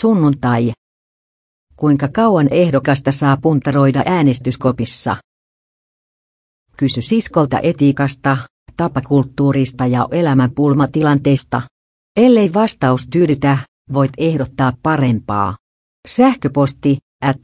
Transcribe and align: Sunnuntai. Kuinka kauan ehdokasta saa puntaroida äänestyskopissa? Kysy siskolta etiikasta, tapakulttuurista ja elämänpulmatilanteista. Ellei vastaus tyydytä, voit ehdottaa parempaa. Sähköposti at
Sunnuntai. 0.00 0.72
Kuinka 1.76 2.08
kauan 2.08 2.48
ehdokasta 2.50 3.12
saa 3.12 3.36
puntaroida 3.36 4.02
äänestyskopissa? 4.06 5.16
Kysy 6.76 7.02
siskolta 7.02 7.60
etiikasta, 7.62 8.36
tapakulttuurista 8.76 9.86
ja 9.86 10.08
elämänpulmatilanteista. 10.10 11.62
Ellei 12.16 12.54
vastaus 12.54 13.08
tyydytä, 13.08 13.58
voit 13.92 14.10
ehdottaa 14.18 14.72
parempaa. 14.82 15.56
Sähköposti 16.08 16.98
at 17.24 17.38